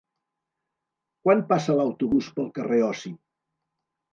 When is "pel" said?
2.39-2.51